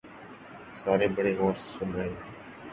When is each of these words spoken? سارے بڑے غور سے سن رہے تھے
سارے 0.79 1.07
بڑے 1.15 1.31
غور 1.37 1.53
سے 1.61 1.67
سن 1.73 1.89
رہے 1.97 2.13
تھے 2.19 2.29